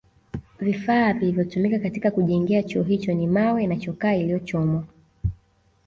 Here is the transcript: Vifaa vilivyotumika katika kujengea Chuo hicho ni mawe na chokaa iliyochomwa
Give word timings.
Vifaa 0.59 1.13
vilivyotumika 1.13 1.79
katika 1.79 2.11
kujengea 2.11 2.63
Chuo 2.63 2.83
hicho 2.83 3.13
ni 3.13 3.27
mawe 3.27 3.67
na 3.67 3.77
chokaa 3.77 4.13
iliyochomwa 4.15 4.83